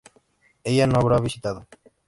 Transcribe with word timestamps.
Ella 0.63 0.87
no 0.87 0.99
habrá 0.99 1.19
visitado 1.19 1.67